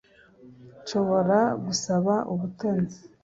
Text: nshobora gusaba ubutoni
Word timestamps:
nshobora 0.81 1.37
gusaba 1.65 2.13
ubutoni 2.33 2.93